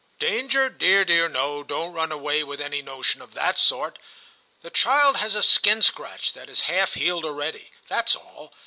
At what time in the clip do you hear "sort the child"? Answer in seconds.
3.59-5.17